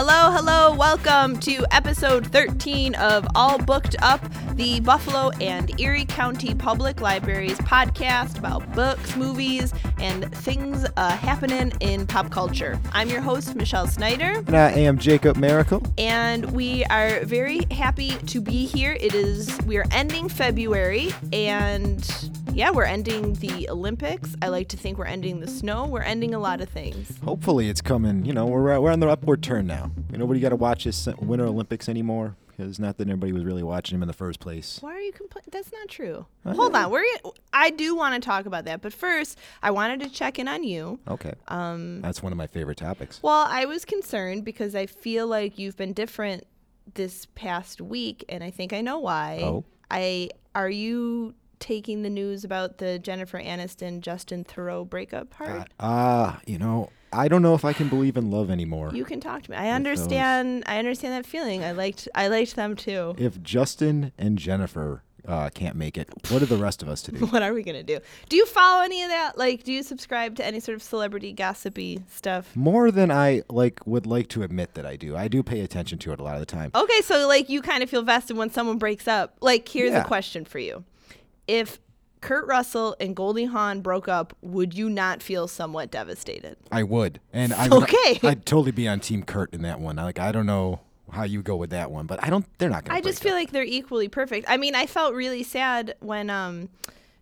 [0.00, 4.20] Hello, hello, welcome to episode 13 of All Booked Up,
[4.54, 11.72] the Buffalo and Erie County Public Libraries podcast about books, movies, and things uh, happening
[11.80, 12.78] in pop culture.
[12.92, 14.34] I'm your host, Michelle Snyder.
[14.46, 15.82] And I am Jacob Miracle.
[15.98, 18.96] And we are very happy to be here.
[19.00, 22.08] It is, we are ending February, and
[22.52, 24.34] yeah, we're ending the Olympics.
[24.42, 25.86] I like to think we're ending the snow.
[25.86, 27.18] We're ending a lot of things.
[27.24, 28.24] Hopefully, it's coming.
[28.24, 29.90] You know, we're we're on the upward turn now.
[30.10, 33.62] You Nobody got to watch this Winter Olympics anymore because not that anybody was really
[33.62, 34.78] watching them in the first place.
[34.80, 35.48] Why are you complaining?
[35.52, 36.26] That's not true.
[36.44, 37.04] Hold on, we're
[37.52, 40.64] I do want to talk about that, but first, I wanted to check in on
[40.64, 40.98] you.
[41.08, 41.34] Okay.
[41.46, 43.22] Um, that's one of my favorite topics.
[43.22, 46.46] Well, I was concerned because I feel like you've been different
[46.94, 49.40] this past week, and I think I know why.
[49.42, 49.64] Oh.
[49.90, 55.68] I are you taking the news about the Jennifer Aniston Justin Theroux breakup part?
[55.80, 58.90] Ah, uh, you know, I don't know if I can believe in love anymore.
[58.92, 59.56] You can talk to me.
[59.56, 60.64] I understand.
[60.66, 61.64] I understand that feeling.
[61.64, 62.08] I liked.
[62.14, 63.14] I liked them too.
[63.18, 67.12] If Justin and Jennifer uh, can't make it, what are the rest of us to
[67.12, 67.26] do?
[67.26, 67.98] what are we gonna do?
[68.28, 69.38] Do you follow any of that?
[69.38, 72.54] Like, do you subscribe to any sort of celebrity gossipy stuff?
[72.54, 75.16] More than I like would like to admit that I do.
[75.16, 76.70] I do pay attention to it a lot of the time.
[76.74, 79.36] Okay, so like you kind of feel vested when someone breaks up.
[79.40, 80.02] Like, here's yeah.
[80.02, 80.84] a question for you:
[81.48, 81.80] If
[82.20, 86.56] Kurt Russell and Goldie Hawn broke up, would you not feel somewhat devastated?
[86.70, 88.20] I would, and I would, okay.
[88.28, 89.96] I'd totally be on Team Kurt in that one.
[89.96, 92.46] Like I don't know how you go with that one, but I don't.
[92.58, 92.94] They're not going.
[92.94, 93.38] To I just feel up.
[93.38, 94.46] like they're equally perfect.
[94.48, 96.68] I mean, I felt really sad when um,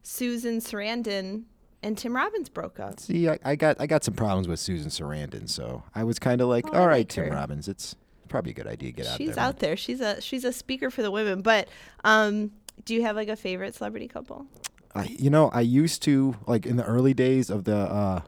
[0.02, 1.44] Susan Sarandon
[1.82, 2.98] and Tim Robbins broke up.
[3.00, 6.40] See, I, I, got I got some problems with Susan Sarandon, so I was kind
[6.40, 7.30] of like, oh, all right, like Tim her.
[7.30, 7.94] Robbins, it's
[8.28, 9.34] probably a good idea to get out she's there.
[9.34, 9.76] She's out there.
[9.76, 11.42] She's a she's a speaker for the women.
[11.42, 11.68] But
[12.04, 12.50] um,
[12.84, 14.46] do you have like a favorite celebrity couple?
[14.94, 18.20] I, you know, I used to like in the early days of the uh,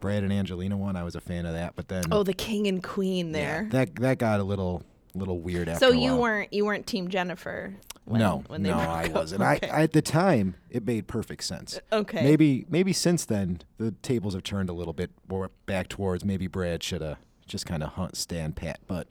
[0.00, 0.96] Brad and Angelina one.
[0.96, 3.62] I was a fan of that, but then oh, the king and queen there.
[3.64, 4.82] Yeah, that that got a little
[5.14, 5.86] little weird after.
[5.86, 7.74] So you weren't you weren't Team Jennifer.
[8.06, 9.40] When, no, when no, I wasn't.
[9.40, 9.70] Okay.
[9.70, 11.80] I, I, at the time it made perfect sense.
[11.90, 12.22] Okay.
[12.22, 16.46] Maybe maybe since then the tables have turned a little bit more back towards maybe
[16.46, 18.80] Brad should have just kind of hunt stand pat.
[18.86, 19.08] But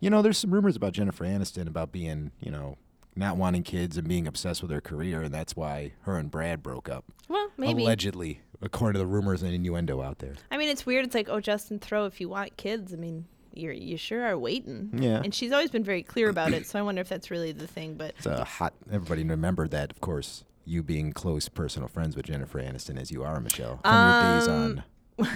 [0.00, 2.76] you know, there's some rumors about Jennifer Aniston about being you know
[3.18, 6.62] not wanting kids and being obsessed with her career, and that's why her and Brad
[6.62, 7.04] broke up.
[7.28, 10.34] Well, maybe allegedly, according to the rumors and innuendo out there.
[10.50, 11.04] I mean, it's weird.
[11.04, 14.38] It's like, oh, Justin Theroux, if you want kids, I mean, you you sure are
[14.38, 14.90] waiting.
[14.96, 15.20] Yeah.
[15.22, 17.66] And she's always been very clear about it, so I wonder if that's really the
[17.66, 17.94] thing.
[17.94, 18.74] But it's a hot.
[18.90, 20.44] Everybody remembered that, of course.
[20.64, 24.38] You being close personal friends with Jennifer Aniston as you are, Michelle, from um, your
[24.38, 24.84] days on,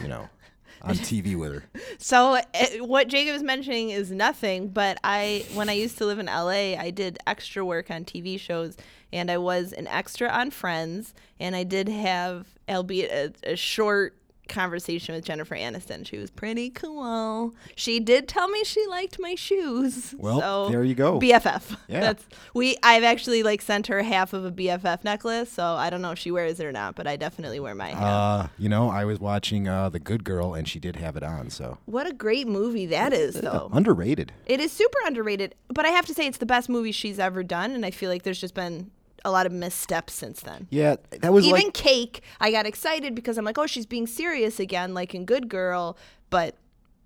[0.02, 0.28] you know,
[0.80, 1.64] on TV with her.
[1.98, 2.42] So uh,
[2.80, 6.74] what Jacob is mentioning is nothing, but I when I used to live in LA,
[6.76, 8.76] I did extra work on TV shows
[9.12, 13.10] and I was an extra on Friends and I did have albeit
[13.44, 14.16] a, a short
[14.48, 16.06] conversation with Jennifer Aniston.
[16.06, 17.54] She was pretty cool.
[17.76, 20.14] She did tell me she liked my shoes.
[20.18, 21.18] Well, so there you go.
[21.18, 21.76] BFF.
[21.88, 22.00] Yeah.
[22.00, 26.02] That's we I've actually like sent her half of a BFF necklace, so I don't
[26.02, 28.02] know if she wears it or not, but I definitely wear my half.
[28.02, 31.22] Uh, you know, I was watching uh, The Good Girl and she did have it
[31.22, 31.78] on, so.
[31.86, 33.70] What a great movie that is though.
[33.72, 34.32] underrated.
[34.46, 37.42] It is super underrated, but I have to say it's the best movie she's ever
[37.42, 38.90] done and I feel like there's just been
[39.24, 40.66] a lot of missteps since then.
[40.70, 42.22] Yeah, that was even like, Cake.
[42.40, 45.96] I got excited because I'm like, oh, she's being serious again, like in Good Girl,
[46.30, 46.56] but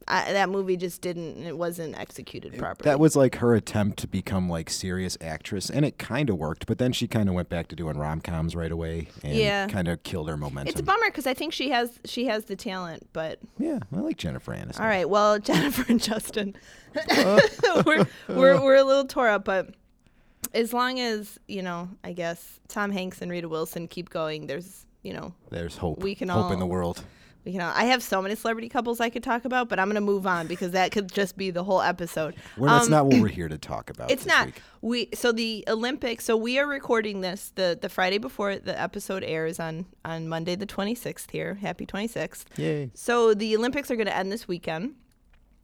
[0.09, 1.44] I, that movie just didn't.
[1.44, 2.88] It wasn't executed properly.
[2.88, 6.66] That was like her attempt to become like serious actress, and it kind of worked.
[6.66, 9.66] But then she kind of went back to doing rom coms right away, and yeah.
[9.66, 10.71] kind of killed her momentum.
[10.71, 13.99] It's a bummer because I think she has she has the talent, but yeah, I
[13.99, 14.78] like Jennifer Aniston.
[14.78, 16.55] All right, well, Jennifer and Justin,
[17.84, 19.71] we're, we're we're a little tore up, but
[20.56, 24.47] as long as you know, I guess Tom Hanks and Rita Wilson keep going.
[24.47, 26.00] There's you know, there's hope.
[26.00, 27.05] We can hope all, in the world.
[27.44, 27.61] We can.
[27.61, 30.27] All, I have so many celebrity couples I could talk about, but I'm gonna move
[30.27, 32.35] on because that could just be the whole episode.
[32.56, 34.11] Well, that's um, not what we're here to talk about.
[34.11, 34.47] It's not.
[34.47, 34.62] Week.
[34.81, 36.25] We so the Olympics.
[36.25, 40.56] So we are recording this the the Friday before the episode airs on on Monday
[40.56, 41.31] the 26th.
[41.31, 42.47] Here, happy 26th.
[42.56, 42.91] Yay!
[42.94, 44.94] So the Olympics are gonna end this weekend.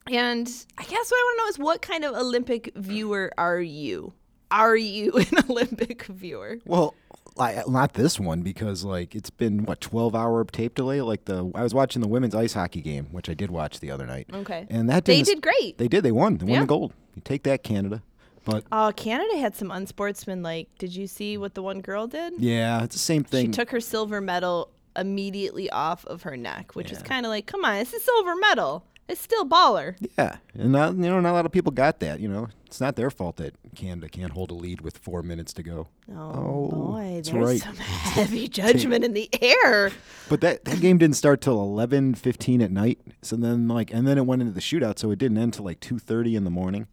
[0.08, 0.48] And
[0.78, 4.12] I guess what I want to know is what kind of Olympic viewer are you?
[4.52, 6.58] Are you an Olympic viewer?
[6.64, 6.94] Well,
[7.38, 11.50] I, not this one because like it's been what 12 hour tape delay like the
[11.54, 14.28] I was watching the women's ice hockey game which I did watch the other night.
[14.32, 14.66] Okay.
[14.68, 15.78] And that They did great.
[15.78, 16.04] They did.
[16.04, 16.36] They won.
[16.36, 16.60] They won yeah.
[16.60, 16.92] the gold.
[17.14, 18.02] You take that Canada.
[18.44, 20.68] But Oh, Canada had some unsportsmanlike.
[20.78, 22.34] Did you see what the one girl did?
[22.38, 23.46] Yeah, it's the same thing.
[23.46, 26.98] She took her silver medal immediately off of her neck, which yeah.
[26.98, 28.84] is kind of like, come on, it's a silver medal.
[29.08, 29.96] It's still baller.
[30.16, 32.20] Yeah, and not, you know, not a lot of people got that.
[32.20, 35.52] You know, it's not their fault that Canada can't hold a lead with four minutes
[35.54, 35.88] to go.
[36.10, 37.60] Oh, Oh, boy, there's right.
[37.60, 39.90] some heavy judgment in the air.
[40.28, 43.00] But that, that game didn't start till eleven fifteen at night.
[43.22, 45.64] So then like, and then it went into the shootout, so it didn't end till
[45.64, 46.86] like two thirty in the morning.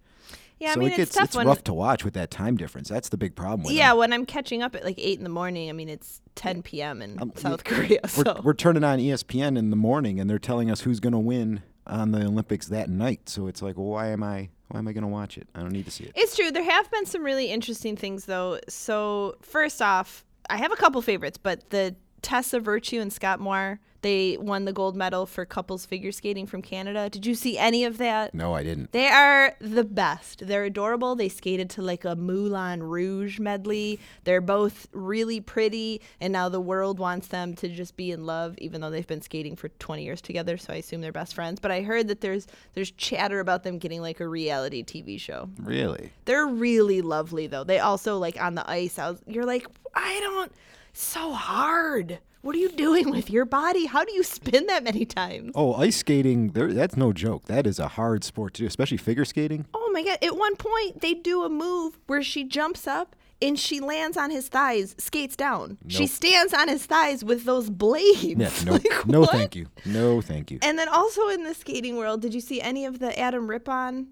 [0.59, 2.31] Yeah, so I mean it gets it's tough it's when rough to watch with that
[2.31, 2.89] time difference.
[2.89, 3.63] That's the big problem.
[3.63, 3.97] With yeah them.
[3.99, 5.69] when I'm catching up at like eight in the morning.
[5.69, 7.01] I mean it's 10 p.m.
[7.01, 7.99] in Um, South Korea.
[8.03, 11.13] we're, So we're turning on ESPN in the morning, and they're telling us who's going
[11.13, 13.27] to win on the Olympics that night.
[13.29, 15.47] So it's like, well, why am I why am I going to watch it?
[15.55, 16.11] I don't need to see it.
[16.15, 16.51] It's true.
[16.51, 18.59] There have been some really interesting things, though.
[18.69, 23.79] So, first off, I have a couple favorites, but the Tessa Virtue and Scott Moir,
[24.01, 27.09] they won the gold medal for couples figure skating from Canada.
[27.09, 28.33] Did you see any of that?
[28.33, 28.91] No, I didn't.
[28.91, 30.47] They are the best.
[30.47, 31.15] They're adorable.
[31.15, 33.99] They skated to like a Moulin Rouge medley.
[34.23, 38.55] They're both really pretty, and now the world wants them to just be in love,
[38.59, 40.57] even though they've been skating for 20 years together.
[40.57, 41.59] So I assume they're best friends.
[41.59, 45.49] But I heard that there's there's chatter about them getting like a reality TV show.
[45.61, 46.11] Really?
[46.25, 47.65] They're really lovely though.
[47.65, 48.97] They also like on the ice.
[48.97, 50.51] I was, you're like, I don't.
[50.93, 52.19] So hard.
[52.41, 53.85] What are you doing with your body?
[53.85, 55.51] How do you spin that many times?
[55.55, 57.45] Oh, ice skating, there that's no joke.
[57.45, 59.65] That is a hard sport to do, especially figure skating.
[59.73, 60.19] Oh my god!
[60.23, 64.31] At one point, they do a move where she jumps up and she lands on
[64.31, 65.77] his thighs, skates down.
[65.87, 68.23] She stands on his thighs with those blades.
[68.23, 69.31] Yeah, no, Like, no, what?
[69.31, 70.59] thank you, no, thank you.
[70.61, 74.07] And then also in the skating world, did you see any of the Adam Rippon?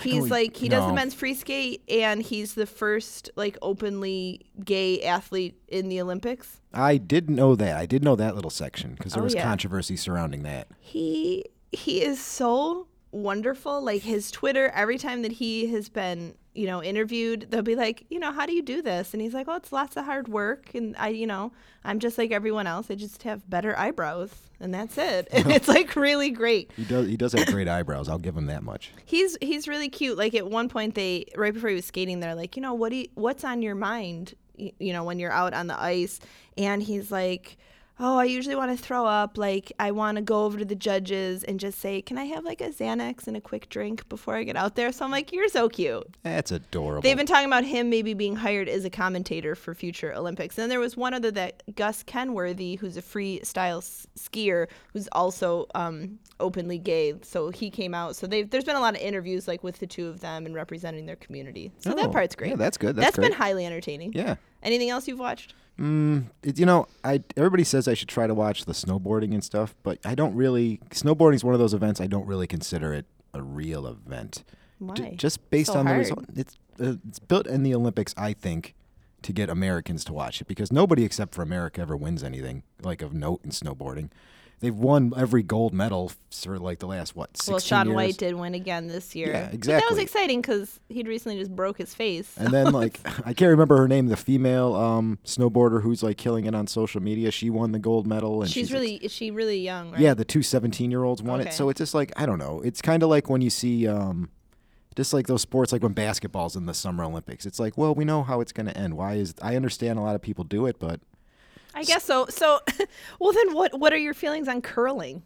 [0.00, 5.02] He's like he does the men's free skate, and he's the first like openly gay
[5.02, 6.60] athlete in the Olympics.
[6.72, 7.76] I didn't know that.
[7.76, 9.42] I did know that little section because there Oh, was yeah.
[9.44, 10.68] controversy surrounding that.
[10.80, 13.82] He he is so wonderful.
[13.82, 18.04] Like his Twitter, every time that he has been, you know, interviewed, they'll be like,
[18.10, 19.14] you know, how do you do this?
[19.14, 21.52] And he's like, well, it's lots of hard work, and I, you know,
[21.84, 22.90] I'm just like everyone else.
[22.90, 25.28] I just have better eyebrows, and that's it.
[25.32, 26.70] And it's like really great.
[26.76, 27.06] He does.
[27.08, 28.08] He does have great eyebrows.
[28.08, 28.92] I'll give him that much.
[29.04, 30.18] He's he's really cute.
[30.18, 32.90] Like at one point, they right before he was skating, they're like, you know, what
[32.90, 34.34] do you, what's on your mind?
[34.58, 36.20] y- You know, when you're out on the ice,
[36.58, 37.56] and he's like,
[38.04, 39.38] oh, I usually want to throw up.
[39.38, 42.44] Like I want to go over to the judges and just say, can I have
[42.44, 44.90] like a Xanax and a quick drink before I get out there?
[44.92, 46.04] So I'm like, you're so cute.
[46.22, 47.00] That's adorable.
[47.02, 50.58] They've been talking about him maybe being hired as a commentator for future Olympics.
[50.58, 55.66] And there was one other that Gus Kenworthy, who's a freestyle s- skier, who's also
[55.74, 57.14] um, openly gay.
[57.22, 58.16] So he came out.
[58.16, 60.54] So they've, there's been a lot of interviews like with the two of them and
[60.54, 61.70] representing their community.
[61.78, 62.50] So Oh, that part's great.
[62.50, 62.96] yeah, that's good.
[62.96, 64.12] That's been highly entertaining.
[64.12, 64.34] yeah.
[64.62, 65.54] Anything else you've watched?
[65.78, 69.42] Mm, it, you know, I everybody says I should try to watch the snowboarding and
[69.42, 70.80] stuff, but I don't really.
[70.90, 74.44] Snowboarding is one of those events I don't really consider it a real event.
[74.78, 74.94] Why?
[74.94, 75.98] J- just based So on the hard.
[75.98, 78.74] result, it's uh, it's built in the Olympics, I think,
[79.22, 83.00] to get Americans to watch it because nobody except for America ever wins anything like
[83.00, 84.10] of note in snowboarding.
[84.62, 87.94] They've won every gold medal for like the last what sixteen well, Shaun years.
[87.96, 89.32] White did win again this year.
[89.32, 89.72] Yeah, exactly.
[89.74, 92.32] But that was exciting because he'd recently just broke his face.
[92.38, 96.44] And then like I can't remember her name, the female um, snowboarder who's like killing
[96.44, 97.32] it on social media.
[97.32, 100.00] She won the gold medal, and she's, she's really, is she really young, right?
[100.00, 101.50] Yeah, the two 17 year olds won Okay.
[101.50, 101.54] it.
[101.54, 102.60] So it's just like, I don't know.
[102.64, 104.30] It's kind of like when you see, um,
[104.94, 107.46] just like those sports, like when basketball's in the Summer Olympics.
[107.46, 108.96] It's like, well, we know how it's going to end.
[108.96, 111.00] Why is, I understand a lot of people do it, but
[111.74, 112.26] I guess so.
[112.26, 112.60] So,
[113.18, 113.78] well, then what?
[113.78, 115.22] What are your feelings on curling?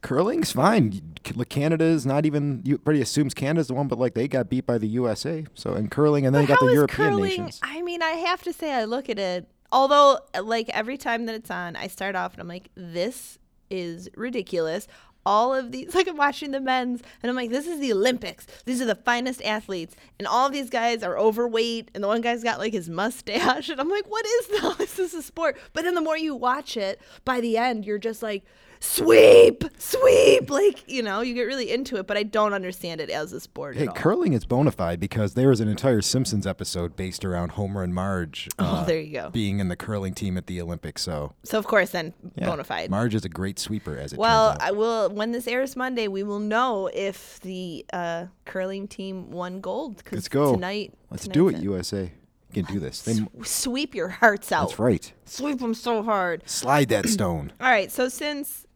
[0.00, 1.02] curling's fine.
[1.48, 4.64] Canada is not even, you everybody assumes Canada's the one, but like they got beat
[4.66, 5.44] by the USA.
[5.54, 7.22] So, in curling, and then But you got how the is European curling?
[7.24, 7.60] nations.
[7.62, 9.48] I mean, I have to say, I look at it.
[9.70, 13.38] Although, like every time that it's on, I start off and I'm like, this
[13.70, 14.86] is ridiculous.
[15.28, 18.46] All of these, like I'm watching the men's, and I'm like, this is the Olympics.
[18.64, 22.42] These are the finest athletes, and all these guys are overweight, and the one guy's
[22.42, 24.76] got like his mustache, and I'm like, what is this?
[24.78, 25.58] This is a sport.
[25.74, 28.42] But then the more you watch it, by the end, you're just like,
[28.80, 32.06] sweep, sweep, like you know, you get really into it.
[32.06, 33.94] But I don't understand it as a sport Hey, at all.
[33.94, 37.94] curling is bona fide because there was an entire Simpsons episode based around Homer and
[37.94, 39.30] Marge Oh, uh, there you go.
[39.30, 41.02] being in the curling team at the Olympics.
[41.02, 42.90] So, So of course, then yeah, bona fide.
[42.90, 44.68] Marge is a great sweeper, as it Well, turns out.
[44.68, 45.08] I will.
[45.10, 50.04] When this airs Monday, we will know if the uh, curling team won gold.
[50.04, 50.54] 'cause Let's go.
[50.54, 50.92] tonight.
[51.10, 51.62] Let's do it, it.
[51.62, 52.12] USA.
[52.54, 53.02] You can do this.
[53.02, 54.68] They, sweep your hearts out.
[54.68, 55.12] that's right.
[55.26, 56.42] Sweep them so hard.
[56.48, 57.52] Slide that stone.
[57.60, 57.92] All right.
[57.92, 58.66] So since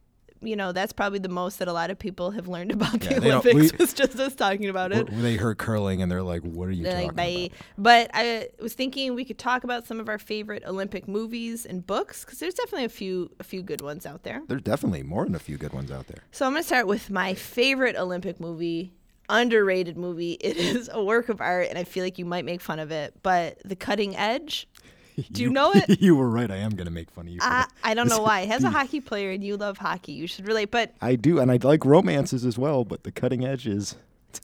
[0.43, 3.11] you know that's probably the most that a lot of people have learned about the
[3.11, 5.09] Yeah, Olympics we- was just us talking about it.
[5.11, 8.49] They heard curling and they're like, "What are you They're talking like, about?" But I
[8.61, 12.39] was thinking we could talk about some of our favorite Olympic movies and books because
[12.41, 14.43] there's definitely a few a few good ones out there.
[14.49, 16.23] There's definitely more than a few good ones out there.
[16.33, 18.93] So I'm going to start with my favorite Olympic movie,
[19.29, 20.33] underrated movie.
[20.41, 22.91] It is a work of art, and I feel like you might make fun of
[22.91, 24.67] it, but The Cutting Edge.
[25.33, 26.01] Do you know it?
[26.01, 26.51] you were right.
[26.51, 27.39] I am going to make fun of you.
[27.43, 27.67] I.
[27.83, 28.43] I don't know why.
[28.43, 30.71] As a hockey player and you love hockey, you should relate.
[30.71, 33.97] But I do, and I like romances as well, but the cutting edge is.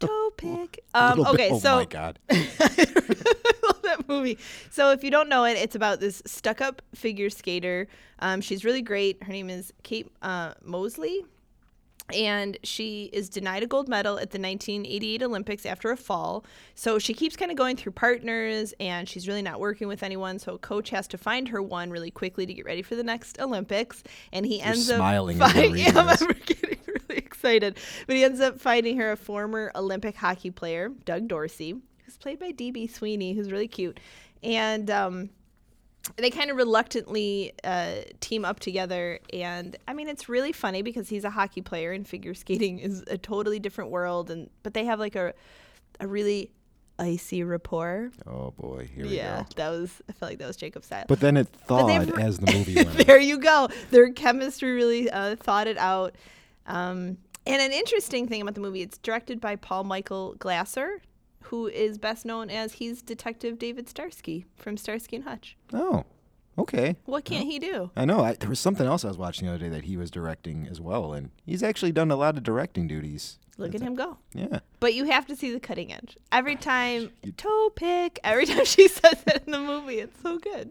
[0.02, 0.06] a
[0.94, 2.18] Um, okay, oh so my god.
[2.30, 4.38] I love that movie.
[4.70, 7.88] So if you don't know it, it's about this stuck-up figure skater.
[8.18, 9.22] Um, she's really great.
[9.22, 11.24] Her name is Kate uh, Moseley,
[12.14, 16.44] and she is denied a gold medal at the 1988 Olympics after a fall.
[16.74, 20.38] So she keeps kind of going through partners, and she's really not working with anyone.
[20.38, 23.02] So a coach has to find her one really quickly to get ready for the
[23.02, 26.16] next Olympics, and he ends smiling up you're find- yeah.
[26.20, 27.78] I'm getting really excited.
[28.06, 32.38] But he ends up finding her a former Olympic hockey player, Doug Dorsey, who's played
[32.38, 34.00] by DB Sweeney, who's really cute.
[34.42, 35.30] And um,
[36.16, 39.20] they kind of reluctantly uh, team up together.
[39.32, 43.04] And I mean, it's really funny because he's a hockey player and figure skating is
[43.08, 44.30] a totally different world.
[44.30, 45.34] And but they have like a
[46.00, 46.50] a really
[46.98, 48.10] icy rapport.
[48.26, 49.22] Oh boy, here Yeah, we go.
[49.22, 51.04] Yeah, that was I felt like that was Jacob's style.
[51.08, 53.06] But then it thawed as the movie went.
[53.06, 53.68] there you go.
[53.90, 56.16] Their chemistry really uh, thought it out.
[56.66, 61.00] Um, and an interesting thing about the movie, it's directed by Paul Michael Glaser,
[61.48, 65.56] who is best known as he's Detective David Starsky from Starsky and Hutch.
[65.72, 66.04] Oh,
[66.58, 66.96] okay.
[67.06, 67.90] What can't he do?
[67.96, 68.20] I know.
[68.20, 70.66] I, there was something else I was watching the other day that he was directing
[70.70, 73.38] as well, and he's actually done a lot of directing duties.
[73.56, 74.18] Look at him go.
[74.34, 74.60] Yeah.
[74.78, 76.16] But you have to see the cutting edge.
[76.30, 80.70] Every time, toe pick, every time she says it in the movie, it's so good.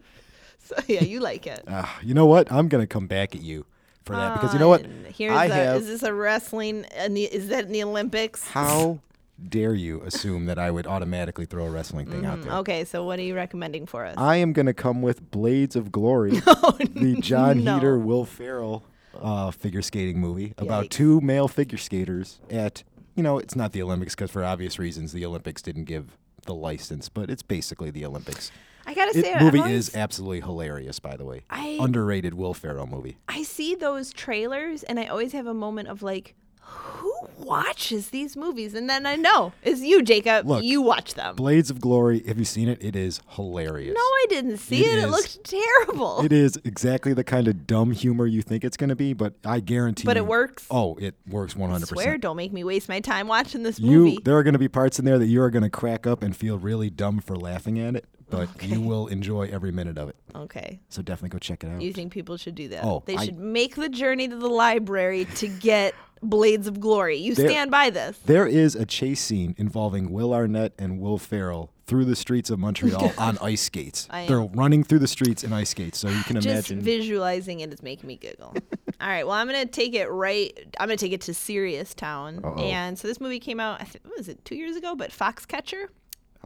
[0.60, 1.64] So, yeah, you like it.
[1.68, 2.52] Uh, you know what?
[2.52, 3.66] I'm gonna come back at you
[4.06, 4.86] for that because you know what?
[5.14, 5.82] Here's I a, have.
[5.82, 6.86] is this a wrestling?
[7.04, 8.48] In is that in the Olympics?
[8.48, 9.00] How
[9.50, 12.52] dare you assume that I would automatically throw a wrestling thing out there?
[12.54, 14.16] Okay, so what are you recommending for us?
[14.18, 17.76] I am gonna come with Blades of Glory, the John no.
[17.76, 18.84] Heder, Will Ferrell
[19.20, 20.90] uh, figure skating movie about Yikes.
[20.90, 22.84] two male figure skaters at.
[23.16, 26.16] You know, it's not the Olympics because for obvious reasons the Olympics didn't give
[26.46, 28.52] the license, but it's basically the Olympics.
[28.86, 31.42] I gotta It, say, movie always- is absolutely hilarious, by the way.
[31.50, 33.18] I Underrated Will Ferrell movie.
[33.28, 36.36] I see those trailers and I always have a moment of like,
[36.70, 38.74] who watches these movies?
[38.74, 40.46] And then I know it's you, Jacob.
[40.48, 41.36] Look, you watch them.
[41.36, 42.24] Blades of Glory.
[42.28, 42.84] Have you seen it?
[42.84, 43.96] It is hilarious.
[43.96, 44.98] no, I didn't see It it.
[45.00, 46.22] It, is- looked terrible.
[46.24, 49.34] It is exactly the kind of dumb humor you think it's going to be, but
[49.46, 50.04] I guarantee.
[50.04, 50.08] You.
[50.08, 50.66] But you, it works?
[50.70, 52.22] Oh, it works one hundred swear, percent.
[52.22, 54.20] don't make me waste my time watching this You, movie.
[54.24, 56.22] there are going to be parts in there that you are going to crack up
[56.24, 60.10] and feel really dumb for laughing at it, but you will enjoy every minute of
[60.10, 60.16] it.
[60.36, 60.80] okay.
[60.90, 61.82] So definitely go check it out.
[61.82, 62.84] You think people should do that?
[62.84, 65.94] Oh, they I- should make the journey to the library to get
[66.24, 67.18] Blades of Glory.
[67.18, 68.18] You There- stand by this.
[68.26, 72.60] There is a chase scene involving Will Arnett and Will Ferrell through the streets of
[72.60, 74.08] Montreal on ice skates.
[74.12, 76.82] They're running through the streets in ice skates, so you can Just imagine.
[76.82, 78.54] visualizing it is making me giggle.
[79.00, 80.52] All right, well, I'm gonna take it right.
[80.80, 82.62] I'm gonna take it to Serious Town, Uh-oh.
[82.62, 83.80] and so this movie came out.
[83.80, 84.96] I think was it two years ago?
[84.96, 85.86] But Foxcatcher.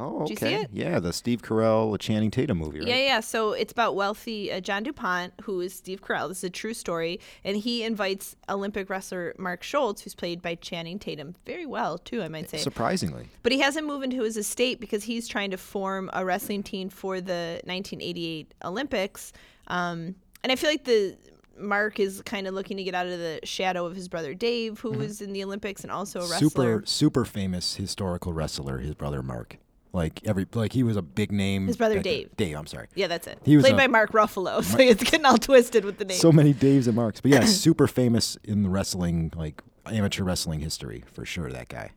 [0.02, 0.68] Oh, Did you see okay.
[0.72, 2.88] Yeah, the Steve Carell, Channing Tatum movie, right?
[2.88, 3.20] Yeah, yeah.
[3.20, 6.28] So it's about wealthy uh, John DuPont, who is Steve Carell.
[6.28, 10.56] This is a true story, and he invites Olympic wrestler Mark Schultz, who's played by
[10.56, 12.58] Channing Tatum, very well too, I might say.
[12.58, 13.28] Surprisingly.
[13.44, 16.90] But he hasn't moved into his estate because he's trying to form a wrestling team
[16.90, 19.34] for the 1988 Olympics.
[19.68, 21.18] Um, and I feel like the
[21.58, 24.80] Mark is kind of looking to get out of the shadow of his brother Dave,
[24.80, 26.40] who was in the Olympics and also a wrestler.
[26.50, 29.58] super super famous historical wrestler his brother mark
[29.94, 32.00] like every like he was a big name His brother.
[32.02, 32.30] Dave.
[32.38, 33.40] dave i'm sorry Yeah, that's it.
[33.44, 36.18] He was Played a- by Mark Ruffalo, so it's getting all twisted with the name.
[36.18, 40.60] so many daves and marks but yeah super famous in the wrestling like amateur wrestling
[40.60, 41.92] history for sure that guy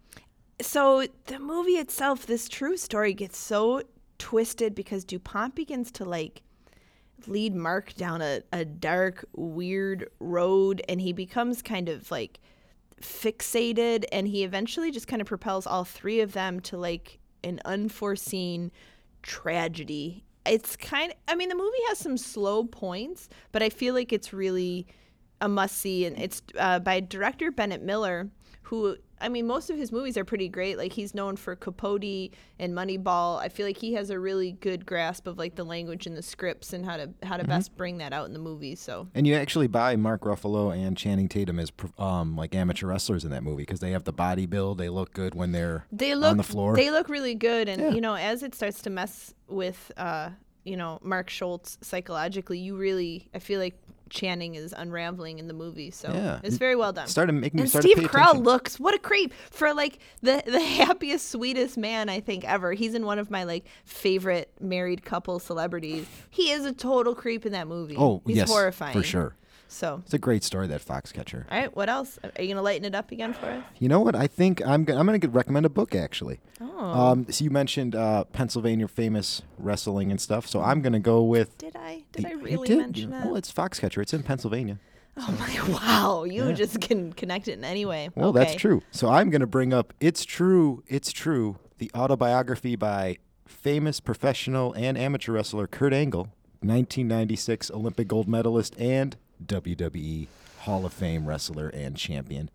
[0.61, 3.83] so the movie itself, this true story, gets so
[4.19, 6.43] twisted because DuPont begins to like
[7.27, 12.39] lead Mark down a, a dark, weird road, and he becomes kind of like
[13.01, 17.61] fixated, and he eventually just kind of propels all three of them to like an
[17.65, 18.73] unforeseen
[19.23, 20.25] tragedy.
[20.47, 24.13] It's kind of, I mean, the movie has some slow points, but I feel like
[24.13, 24.87] it's really
[25.41, 28.29] a must see, and it's uh, by director Bennett Miller,
[28.63, 30.77] who I mean, most of his movies are pretty great.
[30.77, 33.39] Like he's known for Capote and Moneyball.
[33.41, 36.23] I feel like he has a really good grasp of like the language and the
[36.23, 37.51] scripts and how to how to Mm-hmm.
[37.51, 38.75] best bring that out in the movie.
[38.75, 43.25] So and you actually buy mark ruffalo and channing tatum as um like amateur wrestlers
[43.25, 46.15] in that movie because they have the body build they look good when they're they
[46.15, 47.91] look on the floor they look really good, and Yeah.
[47.91, 50.31] you know, as it starts to mess with uh,
[50.65, 53.75] you know Mark Schultz psychologically, you really I feel like
[54.15, 55.91] Channing is unraveling in the movie.
[55.91, 56.41] So Yeah.
[56.45, 57.09] it's very well done.
[57.09, 60.61] started making me And start Steve Carell looks what a creep for like the the
[60.65, 62.73] happiest, sweetest man I think ever.
[62.73, 66.07] He's in one of my like favorite married couple celebrities.
[66.31, 67.97] He is a total creep in that movie.
[67.99, 69.37] oh He's yes horrifying for sure
[69.75, 71.45] So, It's a great story, that Foxcatcher.
[71.51, 72.19] all right, what else?
[72.23, 73.65] Are you gonna lighten it up again for us?
[73.81, 74.15] You know what?
[74.15, 76.39] I think I'm go- I'm going to recommend a book actually.
[76.61, 80.47] Oh, Um, so you mentioned uh, Pennsylvania famous wrestling and stuff.
[80.47, 81.59] So I'm going to go with.
[81.59, 82.05] did I?
[82.13, 82.79] Did the- I really did.
[82.79, 83.27] mention that?
[83.27, 84.01] Well, it's Foxcatcher.
[84.01, 84.79] It's in Pennsylvania.
[85.17, 85.73] oh my!
[85.81, 86.53] Wow, you Yeah.
[86.53, 88.11] just can connect it in any way.
[88.15, 88.39] Well, okay.
[88.41, 88.83] that's true.
[88.93, 94.73] So I'm going to bring up It's True, It's True, the autobiography by famous professional
[94.75, 96.29] and amateur wrestler Kurt Angle,
[96.63, 100.27] 1996 Olympic gold medalist and WWE
[100.61, 102.51] Hall of Fame wrestler and champion.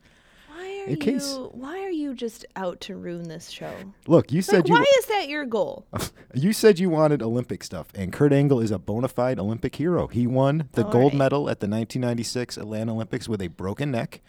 [0.48, 0.98] Why are in you?
[0.98, 3.72] case- Why are you just out to ruin this show?
[4.08, 5.86] Look, you said Like, you why is that your goal?
[6.34, 10.08] you said you wanted Olympic stuff, and Kurt Angle is a bona fide Olympic hero.
[10.08, 11.20] He won the All gold right.
[11.20, 14.22] medal at the 1996 Atlanta Olympics with a broken neck.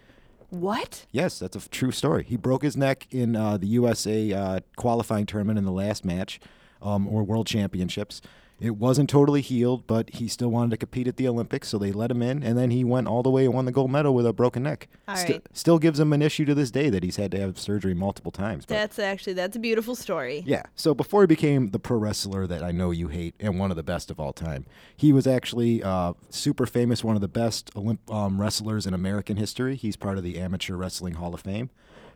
[0.51, 1.07] What?
[1.13, 2.25] Yes, that's a true story.
[2.25, 6.41] He broke his neck in uh, the USA uh, qualifying tournament in the last match,
[6.83, 8.21] um, or World Championships.
[8.61, 11.93] It wasn't totally healed, but he still wanted to compete at the Olympics, so they
[11.93, 14.15] let him in, and then he went all the way and won the gold medal
[14.15, 14.89] with a broken neck.
[15.09, 15.47] All Sti- right.
[15.55, 18.31] Still gives him an issue to this day that he's had to have surgery multiple
[18.31, 18.67] times.
[18.67, 20.43] That's actually that's a beautiful story.
[20.47, 20.65] yeah.
[20.75, 23.77] So before he became the pro wrestler that I know you hate and one of
[23.79, 27.73] the best of all time, he was actually uh, super famous, one of the best
[27.75, 29.75] Olymp- um, wrestlers in American history.
[29.77, 31.71] He's part of the Amateur Wrestling Hall of Fame.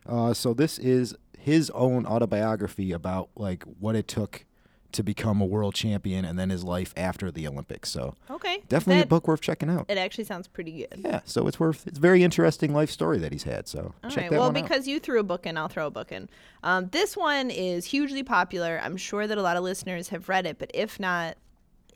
[0.07, 4.45] Uh, so this is his own autobiography about like what it took
[4.95, 7.91] to become a world champion and then his life after the Olympics.
[7.91, 8.63] So Okay.
[8.69, 9.87] definitely That- a book worth checking out.
[9.89, 11.01] It actually sounds pretty good.
[11.05, 11.21] Yeah.
[11.25, 11.87] So it's worth.
[11.87, 13.69] It's a very interesting life story that he's had.
[13.69, 14.31] So All check right.
[14.31, 14.63] that Well, one out.
[14.63, 16.29] because you threw a book in, I'll throw a book in.
[16.63, 18.81] Um, this one is hugely popular.
[18.83, 21.37] I'm sure that a lot of listeners have read it, but if not,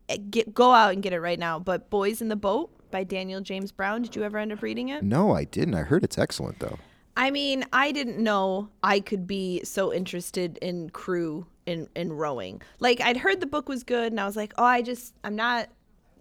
[0.08, 1.58] eh, get go out and get it right now.
[1.58, 4.02] But Boys in the Boat by Daniel James Brown.
[4.02, 5.02] Did you ever end up reading it?
[5.02, 5.74] No, I didn't.
[5.74, 6.78] I heard it's excellent though.
[7.18, 12.62] I mean, I didn't know I could be so interested in crew in in rowing.
[12.78, 15.37] Like I'd heard the book was good and I was like, "Oh, I just I'm
[15.37, 15.68] not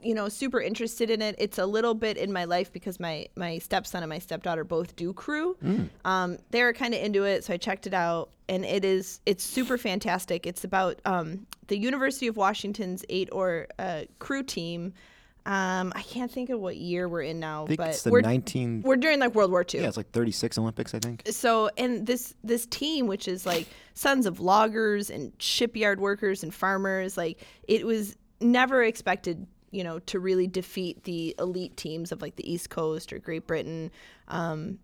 [0.02, 1.36] you know, super interested in it.
[1.40, 4.96] It's a little bit in my life because my my stepson and my stepdaughter both
[4.96, 5.58] do crew.
[6.06, 9.44] Um, they're kind of into it, so I checked it out, and it is it's
[9.44, 10.46] super fantastic.
[10.46, 14.94] It's about um, the University of Washington's eight or uh, crew team.
[15.48, 18.82] Um, I can't think of what year we're in now, but it's the we're 19.
[18.82, 21.24] we're during like World War II Yeah, it's like 36 Olympics, I think.
[21.30, 26.54] so and this this team which is like sons of loggers and shipyard workers and
[26.54, 32.22] farmers like it was never expected you know to really defeat the elite teams of
[32.22, 33.90] like the east coast or great britain
[34.28, 34.80] um,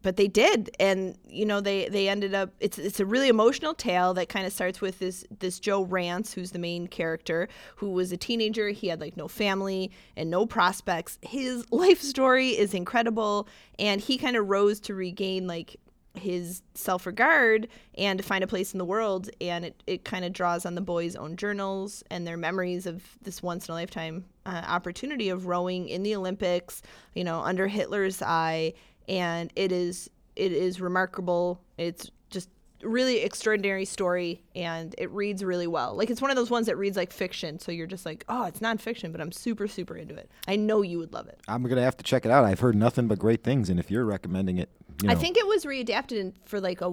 [0.00, 0.70] but they did.
[0.80, 4.46] And you know they they ended up it's it's a really emotional tale that kind
[4.46, 8.70] of starts with this this Joe Rantz who's the main character who was a teenager.
[8.70, 11.18] He had like no family and no prospects.
[11.22, 15.76] His life story is incredible and he kind of rose to regain like
[16.14, 20.32] his self-regard and to find a place in the world and it, it kind of
[20.32, 24.24] draws on the boys own journals and their memories of this once in a lifetime
[24.44, 26.82] uh, opportunity of rowing in the olympics
[27.14, 28.74] you know under hitler's eye
[29.12, 31.60] and it is it is remarkable.
[31.76, 32.48] It's just
[32.82, 35.94] really extraordinary story and it reads really well.
[35.94, 38.44] Like it's one of those ones that reads like fiction so you're just like oh
[38.46, 40.30] it's nonfiction but i'm super super into it.
[40.48, 41.40] I know you would love it.
[41.46, 42.44] I'm gonna have to check it out.
[42.44, 44.70] I've heard nothing but great things, and if you're recommending it,
[45.02, 46.88] you know, i think it was readapted in, for like a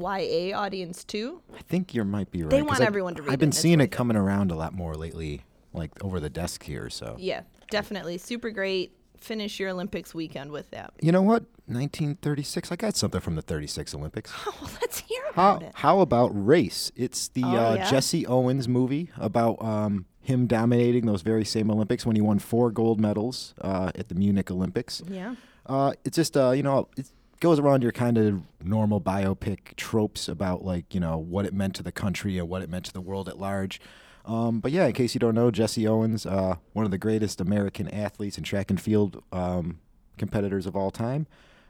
[0.49, 1.41] ya audience too.
[1.57, 2.49] I think you might be right.
[2.49, 4.73] They want I've- everyone to read I've been that's seeing it coming around a lot
[4.73, 6.89] more lately, like over the desk here.
[6.89, 7.15] So.
[7.17, 8.17] Yeah definitely.
[8.17, 8.95] Super great.
[9.17, 10.93] Finish your olympics weekend with that.
[11.01, 11.43] You know what?
[11.69, 12.71] 1936.
[12.71, 14.31] I got something from the 36 Olympics.
[14.47, 16.91] oh let's hear How about it how about Race?
[16.95, 17.89] It's the Oh, uh, yeah?
[17.89, 22.71] Jesse Owens movie about um, him dominating those very same Olympics when he won four
[22.71, 25.01] gold medals uh, at the Munich Olympics.
[25.07, 29.75] yeah Uh, it's just uh, you know, it goes around your kind of normal biopic
[29.77, 32.85] tropes about like you know what it meant to the country and what it meant
[32.85, 33.79] to the world at large.
[34.25, 37.39] Um, but yeah, in case you don't know, Jesse Owens, uh, one of the greatest
[37.41, 39.79] American athletes and track and field um,
[40.17, 41.25] competitors of all time.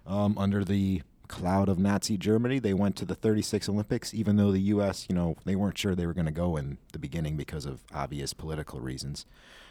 [0.10, 4.52] Um, under the cloud of Nazi Germany, they went to the 36 Olympics, even though
[4.52, 7.38] the U.S., you know, they weren't sure they were going to go in the beginning
[7.38, 9.28] because of obvious political reasons.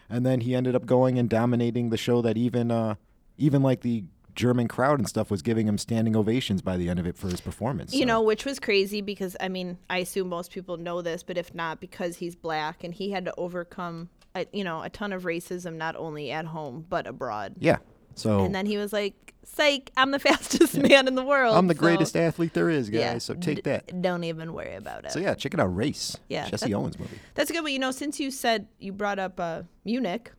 [0.08, 2.94] And then he ended up going and dominating the show that even, uh,
[3.36, 4.04] even like the
[4.36, 7.26] German crowd and stuff was giving him standing ovations by the end of it for
[7.28, 7.92] his performance.
[7.92, 11.24] You So- know, which was crazy because I mean, I assume most people know this,
[11.24, 14.88] but if not, because he's black and he had to overcome, a, you know, a
[14.90, 17.56] ton of racism not only at home but abroad.
[17.58, 17.78] yeah.
[18.18, 21.56] So And then he was like, "Psych, I'm the fastest man in the world.
[21.56, 23.00] I'm the so- greatest athlete there is, guys.
[23.00, 24.02] yeah, so take d- that.
[24.02, 25.12] Don't even worry about it.
[25.12, 25.74] So yeah, check it out.
[25.74, 26.16] Race.
[26.28, 27.18] Yeah, Jesse Owens movie.
[27.34, 27.62] That's a good.
[27.62, 30.32] But you know, since you said you brought up uh, Munich,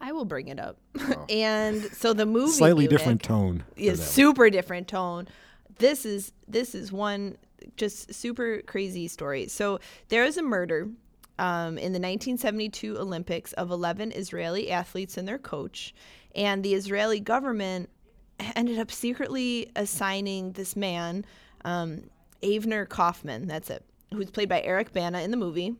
[0.00, 0.78] I will bring it up.
[1.30, 2.52] and so the movie Oh.
[2.52, 3.64] Slightly Munich, different tone.
[3.76, 4.06] yeah, that one.
[4.08, 5.28] super different tone.
[5.78, 7.36] This is this is one
[7.76, 9.46] just super crazy story.
[9.48, 10.88] So there is a murder
[11.40, 15.94] um, in the 1972 Olympics of 11 Israeli athletes and their coach.
[16.36, 17.88] And the Israeli government
[18.56, 21.24] ended up secretly assigning this man,
[21.64, 22.02] um,
[22.42, 25.74] Avner Kaufman, that's it, who's played by Eric Bana in the movie.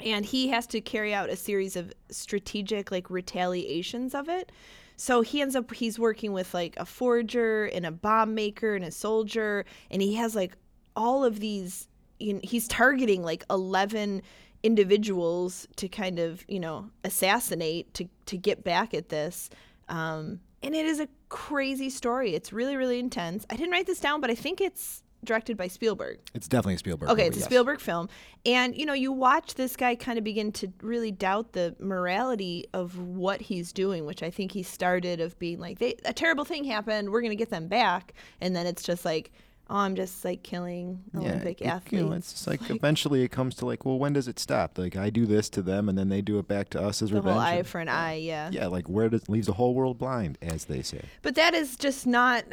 [0.00, 4.52] And he has to carry out a series of strategic, like, retaliations of it.
[4.96, 8.84] So he ends up, he's working with like a forger and a bomb maker and
[8.84, 9.66] a soldier.
[9.90, 10.56] And he has like
[10.94, 14.22] all of these, you know, he's targeting like 11
[14.66, 19.48] individuals to kind of you know assassinate to to get back at this.
[19.88, 22.34] Um, and it is a crazy story.
[22.34, 23.46] It's really really intense.
[23.48, 26.18] I didn't write this down but i think it's directed by spielberg.
[26.34, 27.08] It's definitely a Spielberg.
[27.08, 27.48] okay movie, it's a yes.
[27.48, 28.08] spielberg film.
[28.44, 32.66] And you know you watch this guy kind of begin to really doubt the morality
[32.72, 36.44] of what he's doing which i think he started of being like they, a terrible
[36.44, 37.10] thing happened.
[37.10, 38.14] We're going to get them back.
[38.40, 39.30] And then it's just like
[39.68, 43.28] oh i'm just like killing olympic it- athletes You know, it's just like, eventually it
[43.30, 44.78] comes to like, well, when does it stop?
[44.78, 47.10] Like I do this to them, and then they do it back to us as
[47.10, 47.32] the revenge.
[47.34, 49.98] whole eye and- for an eye yeah yeah, like where does leaves the whole world
[49.98, 51.02] blind, as they say.
[51.22, 52.44] But that is just not,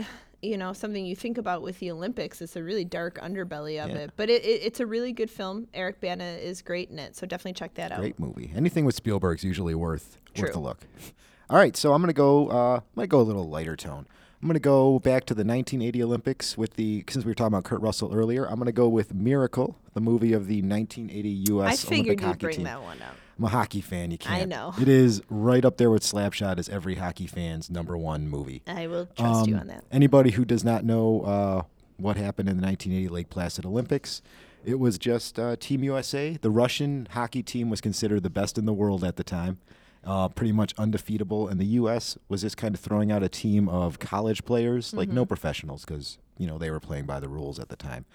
[0.41, 2.41] you know, something you think about with the Olympics.
[2.41, 3.97] It's a really dark underbelly of Yeah.
[3.97, 4.12] it.
[4.17, 5.67] But it, it, it's a really good film.
[5.73, 7.99] Eric Bana is great in it, so definitely check that out.
[7.99, 8.52] Great movie.
[8.56, 10.80] Anything with Spielberg's usually worth worth a look.
[11.49, 12.49] All right, so I'm gonna go.
[12.49, 14.08] Uh, I'm gonna go a little lighter tone.
[14.43, 17.63] I'm gonna go back to the 1980 Olympics with the since we were talking about
[17.63, 18.43] Kurt Russell earlier.
[18.45, 21.86] I'm gonna go with Miracle, the movie of the 1980 U.S.
[21.86, 22.65] I figured Olympic you'd hockey bring team.
[22.65, 23.15] that one up.
[23.39, 24.12] I'm a hockey fan.
[24.12, 24.41] You can't.
[24.41, 24.73] I know.
[24.82, 28.63] It is right up there with Slapshot as every hockey fan's number one movie.
[28.67, 29.86] I will trust you Um, on that.
[29.93, 31.62] Anybody who does not know uh,
[31.95, 34.21] what happened in the 1980 Lake Placid Olympics,
[34.65, 36.36] it was just uh, Team USA.
[36.41, 39.60] The Russian hockey team was considered the best in the world at the time,
[40.05, 41.47] uh, pretty much undefeatable.
[41.47, 42.17] And the U.S.
[42.29, 46.17] was just kind of throwing out a team of college players, like no professionals, because
[46.37, 48.05] you know they were playing by the rules at the time.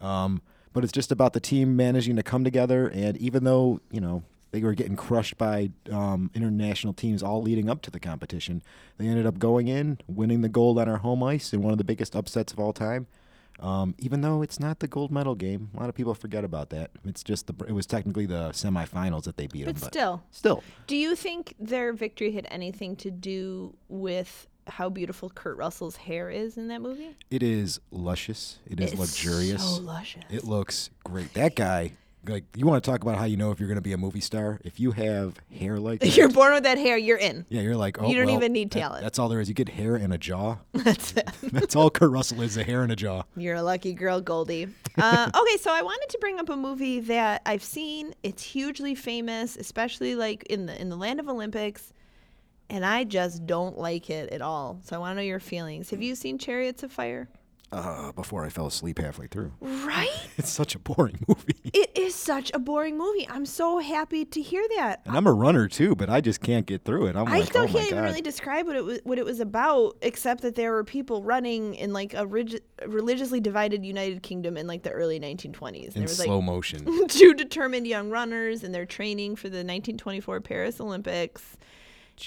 [0.00, 4.00] Um, but it's just about the team managing to come together, and even though you
[4.00, 4.22] know
[4.52, 8.62] they were getting crushed by um, international teams all leading up to the competition,
[8.98, 11.78] they ended up going in, winning the gold on our home ice in one of
[11.78, 13.06] the biggest upsets of all time.
[13.60, 16.70] Um, even though it's not the gold medal game, a lot of people forget about
[16.70, 16.90] that.
[17.04, 19.88] It's just the it was technically the semifinals that they beat But them.
[19.90, 25.56] still, still, do you think their victory had anything to do with how beautiful Kurt
[25.56, 27.16] Russell's hair is in that movie?
[27.30, 28.58] it is luscious.
[28.66, 29.62] It is It's luxurious.
[29.62, 30.24] So luscious.
[30.28, 31.32] It looks great.
[31.34, 31.92] That guy,
[32.28, 33.98] like, you want to talk about how you know if you're going to be a
[33.98, 34.60] movie star?
[34.64, 37.46] If you have hair like that, You're born with that hair, you're in.
[37.48, 39.02] yeah, you're like, oh, You don't well, even need that- talent.
[39.02, 39.48] that's all there is.
[39.48, 40.56] You get hair and a jaw.
[40.72, 41.28] That's it.
[41.42, 43.22] That's all Kurt Russell is: a hair and a jaw.
[43.36, 44.68] You're a lucky girl, Goldie.
[44.98, 48.14] Uh, okay, so I wanted to bring up a movie that I've seen.
[48.22, 51.92] It's hugely famous, especially like in the in the land of Olympics,
[52.70, 54.78] and I just don't like it at all.
[54.84, 55.90] So I want to know your feelings.
[55.90, 57.28] Have you seen Chariots of Fire?
[57.72, 59.52] Uh, before I fell asleep halfway through.
[59.60, 60.08] Right?
[60.38, 61.54] It's such a boring movie.
[61.64, 63.26] It is such a boring movie.
[63.28, 65.00] I'm so happy to hear that.
[65.06, 67.16] And I'm a runner too, but I just can't get through it.
[67.16, 69.40] I'm I like, still oh can't even really describe what it was what it was
[69.40, 74.58] about, except that there were people running in like a rig- religiously divided United Kingdom
[74.58, 75.86] in like the early 1920s.
[75.86, 76.84] in there was like slow motion.
[77.08, 81.56] two determined young runners and they're training for the 1924 Paris Olympics.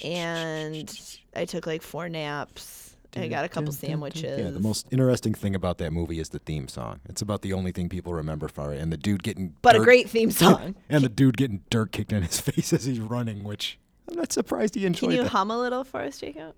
[0.04, 0.94] And
[1.36, 2.89] I took like four naps.
[3.22, 4.40] I got a couple sandwiches.
[4.40, 7.00] Yeah, the most interesting thing about that movie is the theme song.
[7.08, 9.80] It's about the only thing people remember for it, and the dude getting but a
[9.80, 10.76] great theme song.
[10.90, 13.78] and the dude getting dirt kicked in his face as he's running, which
[14.10, 15.30] I'm not surprised he enjoyed Can you that.
[15.30, 16.56] hum a little for us, Jacob?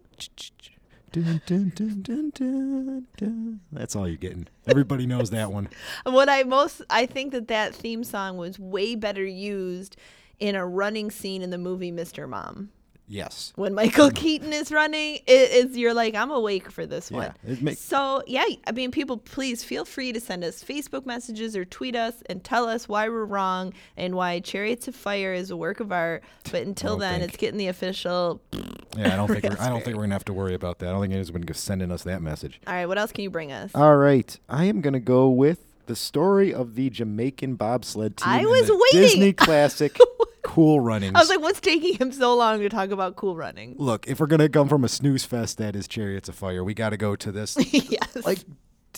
[1.12, 3.60] Dun, dun, dun, dun, dun, dun.
[3.74, 4.48] That's all you're getting.
[4.66, 5.68] Everybody knows that one.
[6.06, 9.98] What I most I think that that theme song was way better used
[10.40, 12.30] in a running scene in the movie Mr.
[12.30, 12.70] Mom.
[13.12, 13.52] Yes.
[13.58, 17.34] When Michael Keaton is running, it is you're like I'm awake for this one.
[17.44, 21.06] Yeah, it make- so yeah, I mean, people, please feel free to send us Facebook
[21.06, 25.34] messages or tweet us and tell us why we're wrong and why Chariots of Fire
[25.34, 26.24] is a work of art.
[26.52, 27.30] But until then, think.
[27.30, 28.42] it's getting the official.
[28.98, 30.90] Yeah, I don't think we're, I don't think we're gonna have to worry about that.
[30.90, 32.60] I don't think anyone's gonna go sending us that message.
[32.68, 33.72] All right, what else can you bring us?
[33.74, 38.28] All right, I am gonna go with the story of the Jamaican bobsled team.
[38.28, 39.00] I was the waiting.
[39.02, 39.98] Disney classic
[40.44, 41.14] Cool Runnings.
[41.16, 43.76] I was like, what's taking him so long to talk about Cool Running?
[43.78, 46.74] Look, if we're gonna come from a snooze fest that is Chariots of Fire, we
[46.74, 47.58] got to go to this.
[47.74, 48.26] yes.
[48.26, 48.40] like,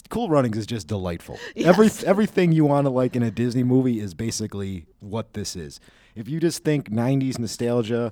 [0.09, 1.39] Cool Runnings is just delightful.
[1.55, 5.79] Every everything you want to like in a Disney movie is basically what this is.
[6.15, 8.11] If you just think '90s nostalgia,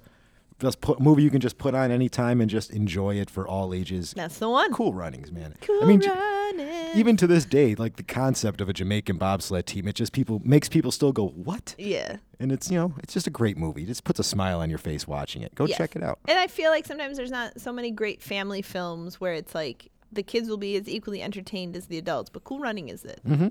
[0.62, 3.74] just put movie you can just put on anytime and just enjoy it for all
[3.74, 4.14] ages.
[4.16, 4.72] That's the one.
[4.74, 5.56] Cool Runnings, man.
[5.62, 6.90] Cool I mean, j- Running.
[6.96, 10.42] even to this day, like the concept of a Jamaican bobsled team, it just people
[10.46, 12.18] makes people still go, "What?" yeah.
[12.40, 13.84] And it's you know, it's just a great movie.
[13.84, 15.54] It just puts a smile on your face watching it.
[15.56, 15.78] Go Yes.
[15.78, 16.20] check it out.
[16.28, 19.90] And I feel like sometimes there's not so many great family films where it's like
[20.12, 23.22] the kids will be as equally entertained as the adults, but Cool Running is it.
[23.28, 23.48] Mm-hmm.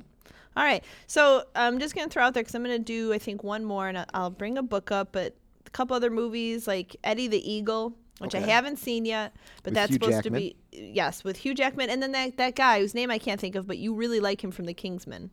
[0.57, 0.83] All right.
[1.07, 3.89] So I'm just gonna throw out there because I'm gonna do I think one more,
[3.89, 5.35] and I'll bring a book up, but
[5.73, 9.75] a couple other movies like Eddie the Eagle, which I haven't seen yet, but With
[9.75, 10.33] that's Hugh supposed Jackman?
[10.35, 13.41] to be yes with Hugh Jackman, and then that that guy whose name I can't
[13.41, 15.31] think of, but you really like him from The Kingsman.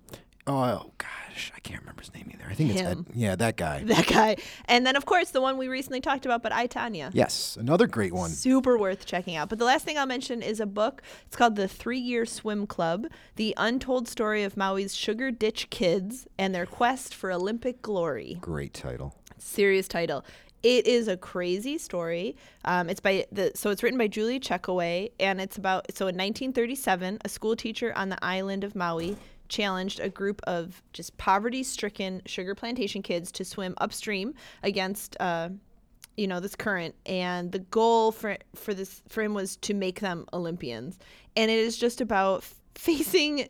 [0.49, 2.45] Oh, oh gosh, I can't remember his name either.
[2.49, 2.87] I think it's Ed.
[2.87, 3.05] Him.
[3.13, 3.83] Yeah, that guy.
[3.85, 7.09] That guy, and then of course the one we recently talked about, but I Tanya.
[7.13, 8.29] Yes, another great one.
[8.29, 9.49] Super worth checking out.
[9.49, 11.01] But the last thing I'll mention is a book.
[11.25, 16.25] It's called The Three Year Swim Club The Untold Story of Maui's Sugar Ditch Kids
[16.39, 18.37] and Their Quest for Olympic Glory.
[18.39, 19.13] Great title.
[19.37, 20.25] Serious title.
[20.63, 22.35] It is a crazy story.
[22.65, 26.15] Um, it's by the so it's written by Julie Checkoway, and it's about so in
[26.15, 29.17] 1937, a school teacher on the island of Maui
[29.49, 35.49] challenged a group of just poverty-stricken sugar plantation kids to swim upstream against uh,
[36.17, 39.99] you know this current and the goal for for this for him was to make
[39.99, 40.97] them olympians
[41.35, 42.43] and it is just about
[42.75, 43.47] facing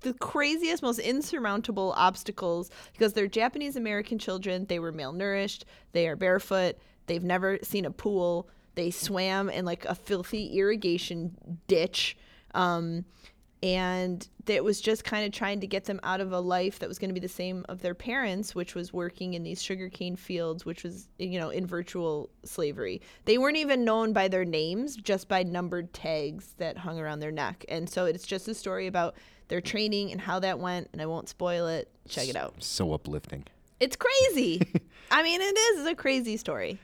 [0.00, 4.66] the craziest most insurmountable obstacles because they're japanese american children.
[4.66, 5.64] They were malnourished.
[5.92, 6.76] They are barefoot.
[7.06, 8.48] They've never seen a pool.
[8.74, 12.16] They swam in like a filthy irrigation ditch
[12.54, 13.04] um,
[13.62, 16.88] and it was just kind of trying to get them out of a life that
[16.88, 20.14] was going to be the same of their parents which was working in these sugarcane
[20.14, 23.00] fields which was you know in virtual slavery.
[23.24, 27.32] They weren't even known by their names just by numbered tags that hung around their
[27.32, 27.64] neck.
[27.68, 29.16] And so it's just a story about
[29.48, 32.92] their training and how that went and i won't spoil it check it out So
[32.92, 33.44] uplifting.
[33.80, 34.60] it's crazy
[35.10, 36.78] i mean it is a crazy story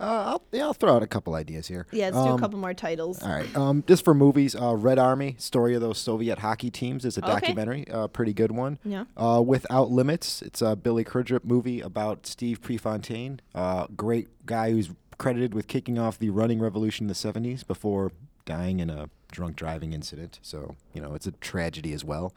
[0.00, 0.04] Uh,
[0.38, 1.84] I'll, yeah, I'll throw out a couple ideas here.
[1.90, 3.56] yeah let's do a Um, couple more titles All right.
[3.56, 7.20] Um, just for movies, uh, Red Army: Story of those Soviet hockey teams is a
[7.24, 7.32] Okay.
[7.32, 7.84] documentary.
[7.90, 8.78] Uh, pretty good one.
[8.84, 9.06] Yeah.
[9.16, 13.40] Uh, Without Limits, it's a Billy Crudup movie about Steve Prefontaine.
[13.56, 18.12] Uh, great guy who's credited with kicking off the running revolution in the '70s before
[18.44, 20.38] dying in a drunk driving incident.
[20.42, 22.32] So you know, it's a tragedy as well.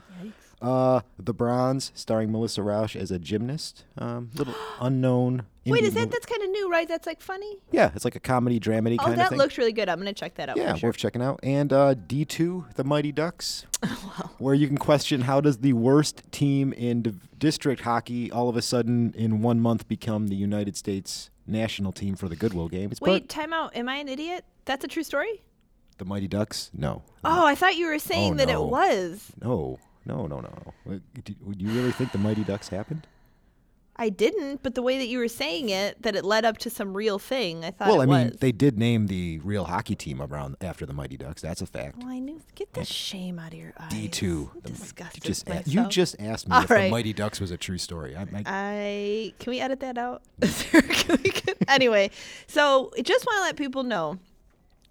[0.61, 3.83] Uh, The Bronze, starring Melissa Rauch as a gymnast.
[3.97, 5.43] Um, little unknown.
[5.65, 6.11] wait indie is that movie.
[6.11, 9.03] that's kind of new right that's like funny Yeah, it's like a comedy dramedy oh
[9.05, 9.37] kind of that thing.
[9.39, 10.89] looks really good i'm gonna check that out Yeah, for sure.
[10.89, 11.39] worth checking out.
[11.43, 13.65] And uh, D2, the Mighty Ducks,
[14.37, 18.55] where you can question how does the worst team in div- district hockey all of
[18.55, 23.01] a sudden in one month become the United States national team for the Goodwill Games?
[23.01, 23.75] Wait, time out.
[23.75, 24.45] Am I an idiot?
[24.65, 25.41] That's a true story?
[25.97, 28.63] The Mighty Ducks, no, Oh, I thought you were saying Oh, that no.
[28.65, 29.31] it was.
[29.41, 30.73] no, no, no, no.
[30.85, 33.07] Wait, Do would you really think the Mighty Ducks happened?
[33.97, 36.71] I didn't, but the way that you were saying it, that it led up to
[36.71, 38.39] some real thing, I thought well, it I mean, was.
[38.39, 41.43] they did name the real hockey team around after the Mighty Ducks.
[41.43, 41.97] That's a fact.
[41.99, 42.41] well, I knew.
[42.55, 43.91] Get the shame out of your eyes.
[43.91, 44.49] D two.
[44.55, 45.93] I'm disgusted Just with a- you myself.
[45.93, 46.89] just asked me All if the right.
[46.89, 48.15] Mighty Ducks was a true story.
[48.15, 50.23] I, I, I can we edit that out?
[50.41, 52.09] Can we get- anyway,
[52.47, 54.17] so just want to let people know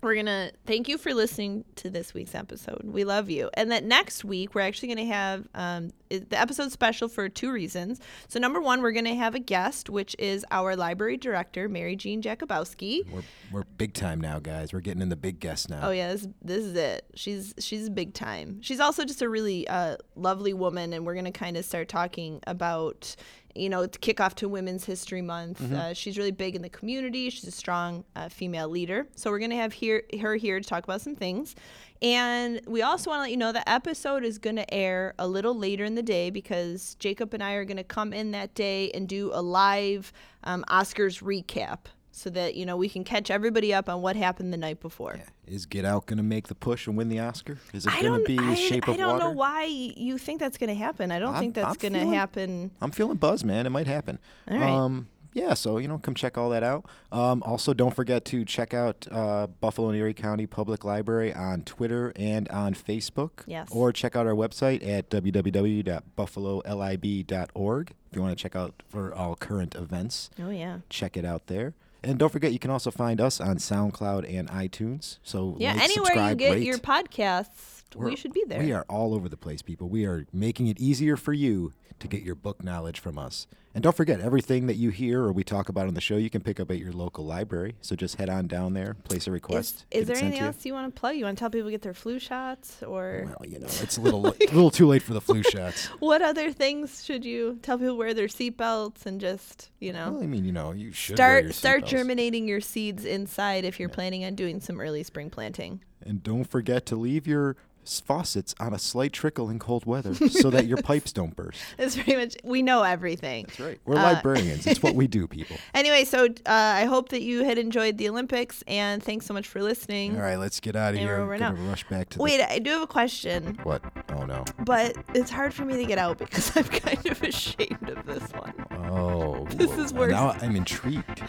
[0.03, 2.83] we're gonna thank you for listening to this week's episode.
[2.85, 7.09] We love you, and that next week we're actually gonna have um, the episode special
[7.09, 8.01] for two reasons.
[8.29, 12.23] So number one, we're gonna have a guest, which is our library director, Mary Jean
[12.23, 13.09] Jakubowski.
[13.11, 14.73] we're we're big time now, guys.
[14.73, 15.81] We're getting in the big guests now.
[15.83, 17.05] Oh yeah, this, this is it.
[17.15, 18.61] She's she's big time.
[18.63, 22.41] She's also just a really uh, lovely woman, and we're gonna kind of start talking
[22.47, 23.15] about
[23.55, 25.61] you know to kick off to Women's History Month.
[25.73, 27.31] Uh, she's really big in the community.
[27.31, 29.07] She's a strong uh, female leader.
[29.17, 31.55] So we're gonna have here her here to talk about some things.
[32.03, 35.29] And we also want to let you know the episode is going to air a
[35.29, 38.55] little later in the day because Jacob and I are going to come in that
[38.55, 40.11] day and do a live
[40.45, 41.81] um, Oscars recap
[42.21, 45.19] so that you know we can catch everybody up on what happened the night before.
[45.47, 47.59] Is Get Out going to make the push and win the Oscar?
[47.73, 49.03] Is it going to be I, Shape I of Water?
[49.03, 51.11] I don't know why you think that's going to happen.
[51.11, 52.71] I don't I'm- think that's going to happen.
[52.81, 53.67] I'm feeling buzzed, man.
[53.67, 54.19] It might happen.
[54.49, 54.71] All right.
[54.71, 56.87] Um, yeah, so you know, come check all that out.
[57.13, 61.63] Um, also, don't forget to check out uh, Buffalo and Erie County Public Library on
[61.63, 63.45] Twitter and on Facebook.
[63.47, 63.69] Yes.
[63.71, 69.37] Or check out our website at www.buffalolib.org if you want to check out for all
[69.37, 70.31] current events.
[70.43, 70.79] Oh yeah.
[70.89, 71.75] Check it out there.
[72.03, 75.19] And don't forget, you can also find us on SoundCloud and iTunes.
[75.23, 75.75] So Yeah.
[75.75, 76.63] like, anywhere you get rate.
[76.65, 78.61] your podcasts, We're- we should be there.
[78.61, 79.89] We are all over the place, people.
[79.89, 83.47] We are making it easier for you to get your book knowledge from us.
[83.75, 86.29] And don't forget, everything that you hear or we talk about on the show, you
[86.29, 87.77] can pick up at your local library.
[87.81, 89.87] So just head on down there, place a request.
[89.93, 91.15] Is, is there anything else you want to plug?
[91.17, 93.97] You want to tell people to get their flu shots, or Well, you know, it's
[93.97, 95.87] a little, a little too late for the flu shots.
[96.01, 100.23] what other things should you tell people wear their seatbelts and just you know Well,
[100.23, 104.25] I mean, you know, you should start start germinating your seeds inside if you're planning
[104.25, 105.81] on doing some early spring planting.
[106.03, 110.51] And don't forget to leave your faucets on a slight trickle in cold weather so
[110.51, 111.61] that your pipes don't burst.
[111.77, 112.37] That's pretty much.
[112.45, 113.47] We know everything.
[113.61, 113.81] That's right.
[113.85, 114.67] We're Uh, librarians.
[114.67, 115.57] it's what we do, people.
[115.75, 119.47] Anyway, so uh, I hope that you had enjoyed the Olympics, and thanks so much
[119.47, 120.17] for listening.
[120.17, 121.25] All right, let's get out of And here.
[121.27, 121.69] we're I'm gonna now.
[121.71, 123.83] rush back to the- Wait, I do have a question, What?
[124.11, 124.45] Oh no.
[124.65, 128.23] but it's hard for me to get out because I'm kind of ashamed of this
[128.33, 128.55] one.
[128.89, 129.47] Oh.
[129.61, 130.11] This is worse.
[130.13, 131.23] Now I'm intrigued.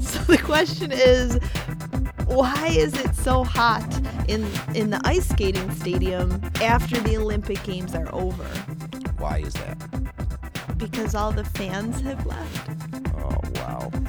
[0.00, 1.38] So the question is,
[2.26, 3.86] why is it so hot
[4.28, 8.44] in in the ice skating stadium after the Olympic Games are over?
[9.18, 9.78] Why is that?
[10.90, 12.68] Because all the fans have left.
[13.16, 13.90] Oh wow.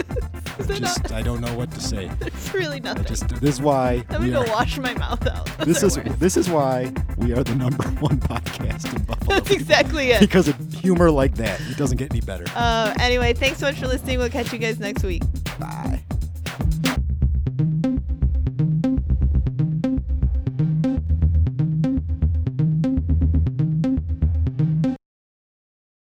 [0.68, 1.12] Just not?
[1.12, 2.10] I don't know what to say.
[2.22, 3.06] It's really I nothing.
[3.06, 5.46] just this is why I'm gonna are- go wash my mouth out.
[5.58, 6.20] That's this is worst.
[6.20, 9.36] this is why we are the number one podcast in Buffalo.
[9.36, 10.20] That's exactly it.
[10.20, 11.60] because of humor like that.
[11.70, 12.46] It doesn't get any better.
[12.56, 14.20] Uh, anyway, thanks so much for listening.
[14.20, 15.24] We'll catch you guys next week.
[15.60, 16.04] Bye.